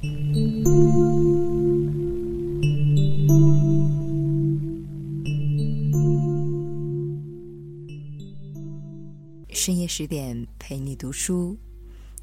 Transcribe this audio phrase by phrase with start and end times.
[0.00, 0.08] 深
[9.76, 11.54] 夜十点陪你读书，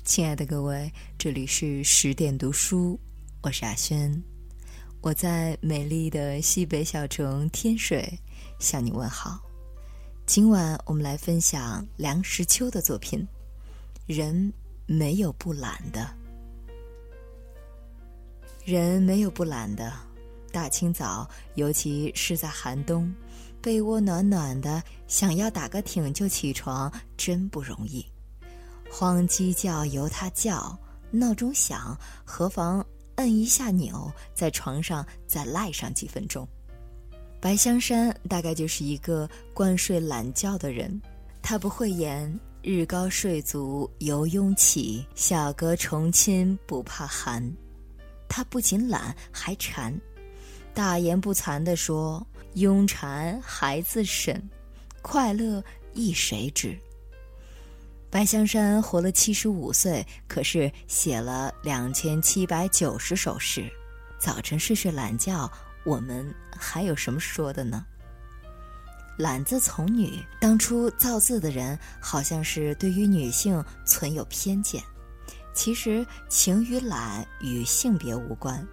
[0.04, 3.00] 亲爱的各位，这里是十点读书，
[3.44, 4.12] 我是阿轩，
[5.02, 8.12] 我在美丽的西北小城天水
[8.60, 9.40] 向你问好。
[10.26, 13.20] 今晚我们来分享梁实秋的作品
[14.08, 14.52] 《人
[14.88, 16.02] 没有不懒的》，
[18.68, 19.94] 人没有不懒的，
[20.52, 23.10] 大清早，尤其是在寒冬。
[23.62, 28.06] 被窝暖暖的，想要打个挺就起床，真不容易。
[28.92, 30.78] 慌鸡叫由它叫，
[31.12, 32.86] 闹钟响，何妨
[33.16, 36.46] 摁一下钮，在床上再赖上几分钟。
[37.40, 41.02] 白香山大概就是一个惯睡懒觉的人，
[41.42, 47.42] 他不会言“日高睡足犹慵起，小阁重侵不怕寒”，
[48.28, 49.94] 他不仅懒还馋，
[50.74, 52.26] 大言不惭地说。
[52.56, 54.42] 庸馋孩子审，
[55.04, 56.76] 快乐亦谁知？
[58.10, 63.70] 白香山活了七十五岁，可是写了两千七百九十首诗。
[64.18, 65.52] 早晨睡睡懒觉，
[65.86, 67.86] 我们还有什么说的呢？
[69.20, 74.82] 懒字从女，当初造字的人好像是对于女性存有偏见。
[75.58, 78.66] 其实情与懒与性别无关。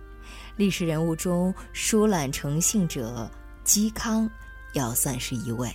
[0.54, 3.28] 历史人物中疏懒成性者。
[3.64, 4.28] 嵇康
[4.74, 5.74] 要算是一位，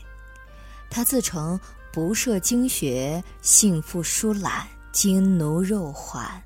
[0.92, 1.60] 他自称
[1.92, 6.40] 不涉经学，性复疏懒，经奴肉缓，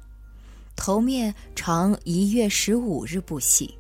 [0.74, 3.78] 头面常一月十五日不洗，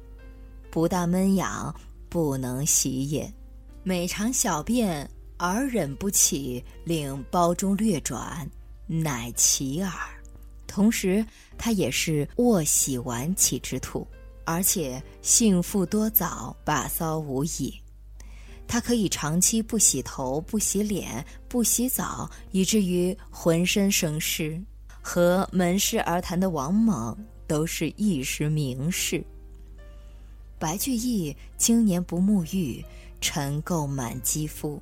[0.69, 1.73] 不大闷痒，
[2.09, 3.33] 不能洗也。
[3.81, 8.45] 每常小便而忍不起，令包中略转，
[8.87, 9.89] 乃其耳。
[10.73, 11.23] 同时，
[11.55, 14.07] 他也是卧洗晚起之徒。
[14.43, 17.79] 而且性复多早，把骚无已。
[18.67, 24.59] 他可以长期不洗头、不洗脸、不洗澡，以至于浑身生湿。
[24.99, 27.15] 和门市而谈的王猛
[27.45, 29.23] 都是一时名士。
[30.57, 32.83] 白居易经年不沐浴，
[33.21, 34.81] 尘垢满肌肤，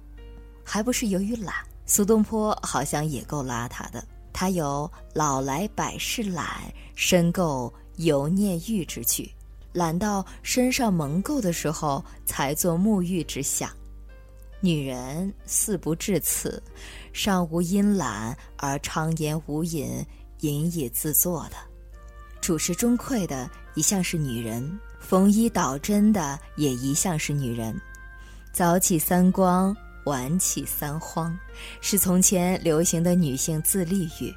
[0.64, 1.54] 还不是由于懒？
[1.86, 4.04] 苏东坡好像也够邋遢的，
[4.42, 6.62] 他有“老来百事懒，
[6.96, 9.32] 身垢犹念欲”之句。
[9.72, 13.70] 懒到身上蒙垢的时候才做沐浴之想，
[14.60, 16.60] 女人似不至此，
[17.14, 20.04] 尚无因懒而常言无饮，
[20.40, 21.58] 隐以自作的。
[22.42, 27.80] 主持中馈的一向是女人，缝衣导针的也一向是女人。
[28.52, 31.38] 早起三光，晚起三荒，
[31.82, 34.34] 是从前流行的女性自立语。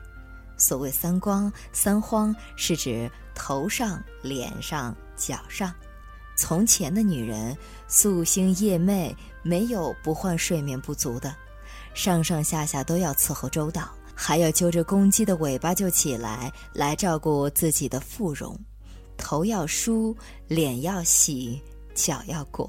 [0.57, 4.95] 所谓三光三荒，是指头上、脸上。
[5.17, 5.73] 脚上，
[6.37, 7.57] 从前的女人
[7.89, 9.15] 夙兴夜寐，
[9.45, 11.33] 没有不患睡眠不足的，
[11.95, 18.59] 上上下下都要伺候周到，还要揪着公鸡的尾巴就起来，来照顾自己的妇容，
[19.17, 20.17] 头要梳，
[20.49, 21.63] 脸要洗，
[21.95, 22.69] 脚要裹，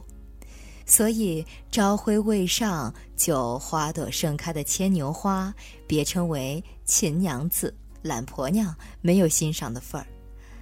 [0.85, 5.53] 所以朝晖未上就花朵盛开的牵牛花，
[5.87, 10.05] 别称为秦娘子、懒婆娘，没有欣赏的份儿。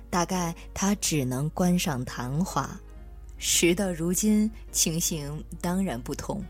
[0.10, 2.80] 大概他只能观赏昙花，
[3.38, 6.44] 时到如今，情形当然不同。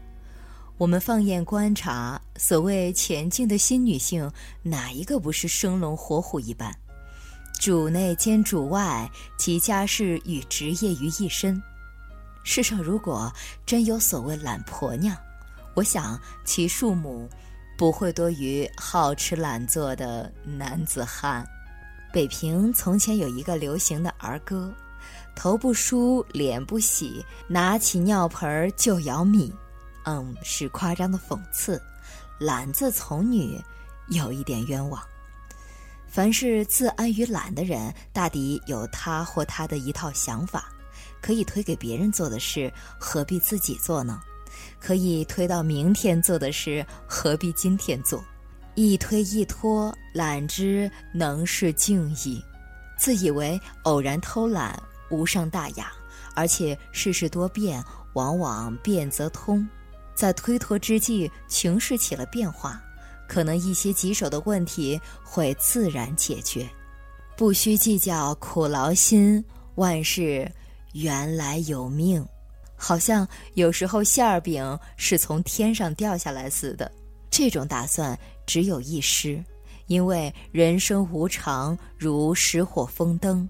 [0.78, 4.30] 我们放眼观察，所谓前进的新女性，
[4.62, 6.76] 哪一个不是生龙活虎一般？
[7.60, 11.62] 主内兼主外，集家事与职业于一身。
[12.44, 13.32] 世上如果
[13.66, 15.18] 真有所谓懒婆娘，
[15.74, 17.28] 我想其数目
[17.78, 21.46] 不会多于好吃懒做的男子汉。
[22.12, 24.72] 北平从前有一个流行的儿歌
[25.36, 29.52] ：“头不梳，脸不洗，拿起尿盆就舀米。”
[30.06, 31.82] 嗯，是夸张的讽刺。
[32.40, 33.58] 懒字从女，
[34.10, 35.02] 有一点冤枉。
[36.08, 40.73] 凡是自安于懒的人，大抵有他或他的一套想法。
[41.24, 44.20] 可以推给别人做的事，何必自己做呢？
[44.80, 48.22] 可以推到明天做的事，何必今天做？
[48.76, 52.44] 一推一拖，懒之能是静矣。
[52.98, 54.78] 自以为偶然偷懒
[55.10, 55.92] 无伤大雅，
[56.36, 57.84] 而且世事多变，
[58.14, 59.66] 往往变则通。
[60.14, 62.84] 在推脱之际，情势起了变化，
[63.28, 66.70] 可能一些棘手的问题会自然解决。
[67.36, 69.44] 不需计较苦劳心，
[69.76, 70.50] 万事
[70.94, 72.26] 原来有命。
[72.76, 76.92] 好像有时候馅儿饼是从天上掉下来似的。
[77.30, 78.18] 这种打算。
[78.46, 79.42] 只有一失，
[79.88, 83.48] 因为人生无常，如石火风灯，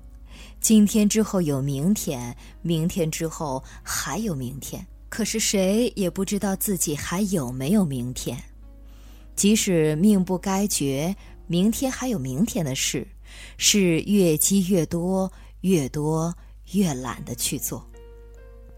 [0.59, 4.85] 今天之后有明天，明天之后还有明天。
[5.09, 8.37] 可是谁也不知道自己还有没有明天。
[9.35, 11.15] 即使命不该绝，
[11.47, 13.07] 明天还有明天的事，
[13.57, 15.31] 是越积越多，
[15.61, 16.31] 越多
[16.73, 17.85] 越懒得去做。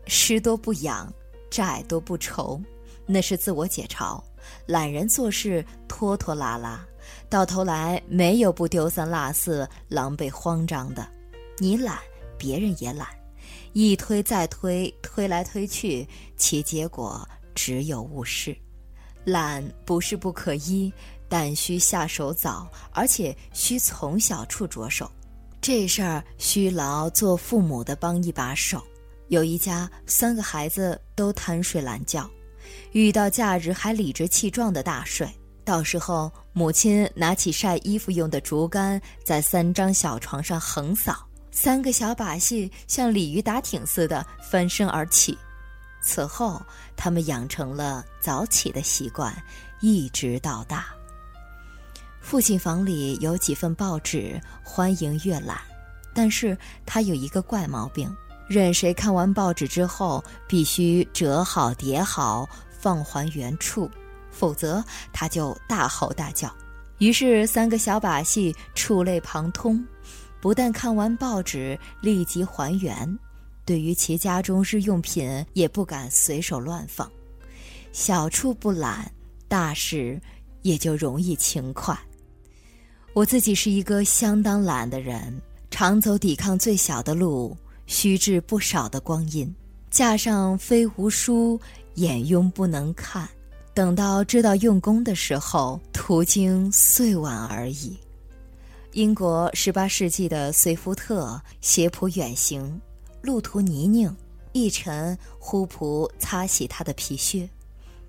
[0.07, 1.11] 失多不养，
[1.49, 2.61] 债多不愁，
[3.05, 4.21] 那是自我解嘲。
[4.67, 6.85] 懒人做事拖拖拉拉，
[7.29, 11.07] 到头来没有不丢三落四、狼狈慌张的。
[11.57, 11.97] 你懒，
[12.37, 13.07] 别人也懒，
[13.73, 16.07] 一推再推，推来推去，
[16.37, 18.55] 其结果只有误事。
[19.23, 20.93] 懒不是不可依，
[21.27, 25.09] 但需下手早，而且需从小处着手。
[25.61, 28.81] 这事儿需劳做父母的帮一把手。
[29.29, 32.29] 有一家三个孩子都贪睡懒觉，
[32.91, 35.27] 遇到假日还理直气壮的大睡。
[35.63, 41.25] 到时候母亲拿起晒衣服用的竹竿，在三张小床上横扫。
[41.49, 45.35] 三个小把戏像鲤鱼打挺似的翻身而起，
[46.03, 46.61] 此后
[46.95, 49.35] 他们养成了早起的习惯，
[49.79, 50.87] 一直到大。
[52.25, 55.61] 父亲房里有几份报纸，欢迎阅览，
[56.11, 58.11] 但是他有一个怪毛病，
[58.47, 62.49] 任谁看完报纸之后，必须折好叠好
[62.79, 63.87] 放还原处，
[64.31, 64.83] 否则
[65.13, 66.51] 他就大吼大叫。
[66.97, 69.85] 于是三个小把戏触类旁通。
[70.41, 73.19] 不但看完报纸立即还原，
[73.65, 77.09] 对于其家中日用品也不敢随手乱放。
[77.91, 79.11] 小处不懒，
[79.47, 80.19] 大事
[80.63, 81.95] 也就容易勤快。
[83.15, 85.41] 我自己是一个相当懒的人，
[85.71, 87.55] 常走抵抗最小的路，
[87.87, 89.55] 虚掷不少的光阴。
[89.89, 91.57] 架上非无书，
[91.93, 93.25] 眼庸不能看。
[93.73, 97.97] 等到知道用功的时候，途经岁晚而已。
[98.91, 102.81] 英国十八世纪的随福特携仆远行，
[103.21, 104.13] 路途泥泞，
[104.51, 107.49] 一臣呼仆擦洗他的皮靴，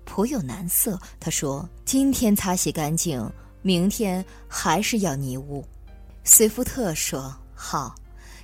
[0.03, 0.99] 颇有难色。
[1.17, 3.25] 他说：“今天擦洗干净，
[3.67, 5.61] 明天还是要泥污。”
[6.23, 7.93] 随福特说：“好，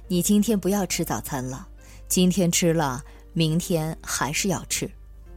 [0.10, 1.66] 你今天不要吃早餐了，
[2.10, 4.90] 今天吃了，明天还是要吃。”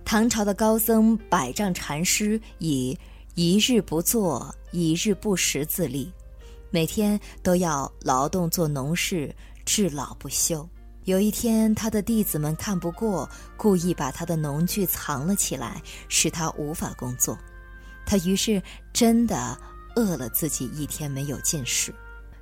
[0.04, 2.98] 唐朝的高僧百丈禅师以
[3.36, 6.12] 一日不做，一日不食自立。
[6.68, 9.32] 每天都要劳动做农事，
[9.64, 10.68] 至老不休。
[11.04, 17.38] 有一天，他的弟子们看不过，故意把他的农具藏了起来，使他无法工作。
[18.04, 18.62] 他于是
[18.92, 19.58] 真的
[19.96, 21.92] 饿了自己一天没有进食，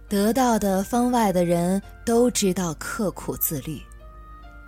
[0.08, 3.80] 得到的方外的人都知道刻苦自律。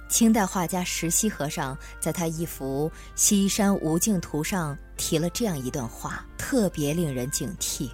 [0.09, 7.91] 清代画家石溪和尚在他一幅《西山无尽图》上提了这样一段话，特别令人警惕。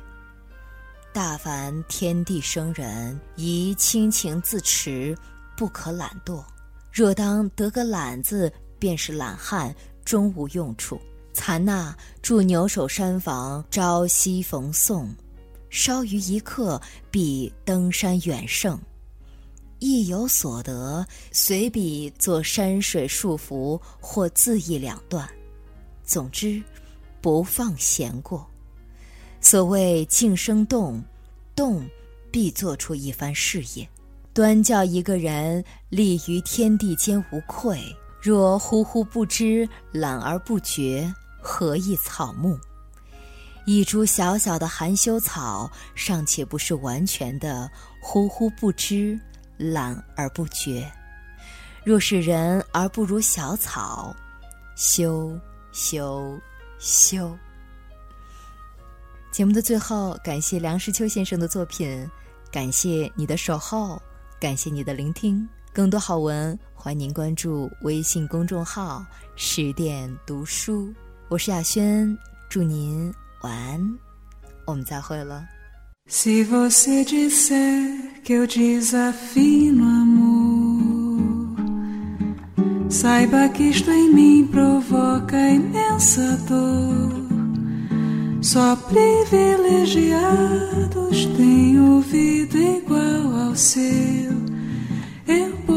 [1.10, 5.16] 大凡天地生人，宜亲情自持，
[5.56, 6.44] 不可懒惰。
[6.92, 9.74] 若当得个懒字，便是懒汉，
[10.04, 11.00] 终无用处。
[11.32, 15.14] 残那住牛首山房，朝夕逢送，
[15.70, 16.80] 稍余一刻，
[17.10, 18.78] 必登山远胜。
[19.78, 25.28] 亦有所得，随笔作山水束缚，或字意两段。
[26.04, 26.62] 总之，
[27.20, 28.46] 不放闲过。
[29.40, 31.02] 所谓静生动，
[31.56, 31.84] 动
[32.30, 33.88] 必做出一番事业。
[34.32, 37.82] 端教一个人立于天地间无愧。
[38.22, 42.56] 若忽忽不知，懒而不觉，何以草木？
[43.66, 47.68] 一株小小的含羞草，尚且不是完全的
[48.00, 49.18] 忽忽不知、
[49.56, 50.88] 懒而不觉。
[51.84, 54.14] 若是人而不如小草，
[54.76, 55.36] 羞
[55.72, 56.38] 羞
[56.78, 57.36] 羞。
[59.32, 62.08] 节目的最后，感谢梁实秋先生的作品，
[62.52, 64.00] 感谢你的守候，
[64.38, 65.48] 感谢你的聆听。
[65.74, 69.02] 更多好文，欢迎您关注微信公众号
[69.36, 70.92] “十点读书”。
[71.30, 72.14] 我是雅轩，
[72.50, 73.10] 祝您
[73.40, 73.98] 晚安，
[74.66, 75.42] 我们再会了。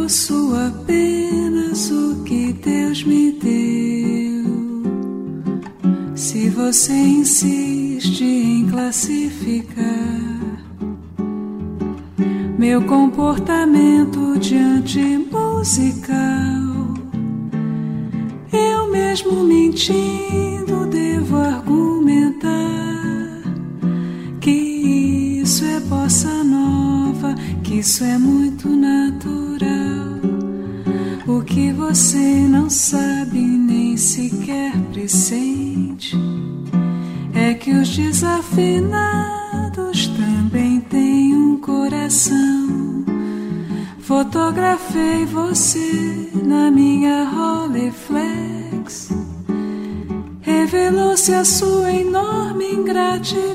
[0.06, 4.46] Possuo apenas o que Deus me deu.
[6.16, 9.84] Se você insiste em classificar
[12.56, 15.00] meu comportamento diante
[15.32, 16.94] musical,
[18.54, 21.96] eu mesmo mentindo devo argumentar
[25.90, 29.05] bossa nova que isso é muito natural.
[31.88, 36.18] Você não sabe nem sequer pressente
[37.34, 43.06] é que os desafinados também têm um coração.
[44.00, 49.12] Fotografei você na minha Rolleiflex.
[50.42, 53.54] Revelou-se a sua enorme ingratidão.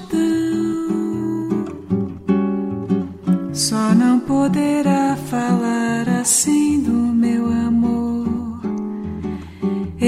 [3.52, 7.00] Só não poderá falar assim do.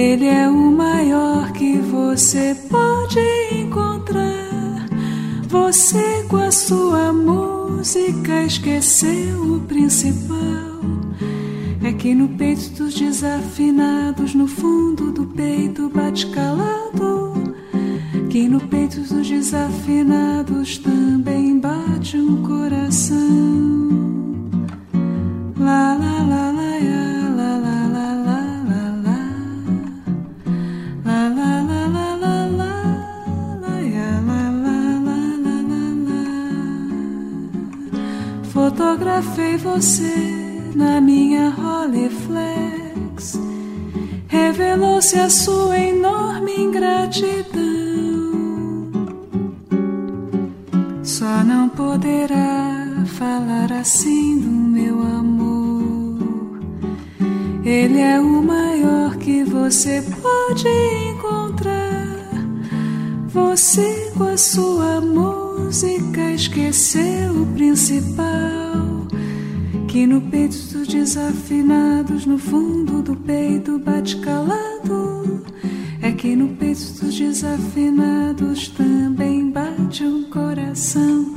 [0.03, 3.21] Ele é o maior que você pode
[3.53, 4.89] encontrar.
[5.47, 10.81] Você com a sua música esqueceu o principal.
[11.85, 17.55] É que no peito dos desafinados, no fundo do peito bate calado.
[18.29, 23.21] Que no peito dos desafinados também bate um coração.
[25.61, 26.52] La la la
[39.73, 40.15] você
[40.75, 43.41] na minha Rolleiflex.
[44.29, 47.63] Revelou-se a sua enorme ingratidão.
[51.03, 56.61] Só não poderá falar assim do meu amor.
[57.65, 60.69] Ele é o maior que você pode
[61.09, 61.83] encontrar.
[63.29, 68.92] Você com a sua música esqueceu o principal.
[69.93, 75.45] Que no peito dos desafinados, no fundo do peito bate calado.
[76.01, 81.35] É que no peito dos desafinados também bate um coração.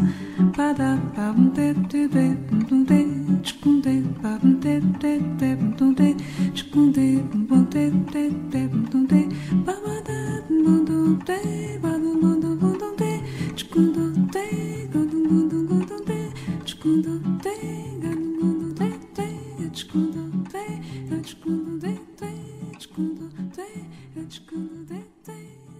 [24.29, 25.35] Çıkını de de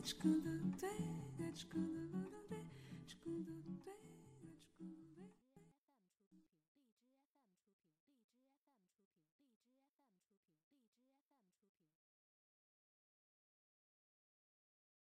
[0.06, 2.14] çıkını de çıkını
[2.50, 2.65] de